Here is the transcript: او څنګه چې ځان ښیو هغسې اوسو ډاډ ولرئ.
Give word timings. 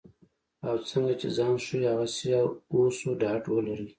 او 0.67 0.75
څنګه 0.89 1.13
چې 1.19 1.27
ځان 1.37 1.53
ښیو 1.65 1.89
هغسې 1.93 2.29
اوسو 2.75 3.09
ډاډ 3.21 3.43
ولرئ. 3.49 3.87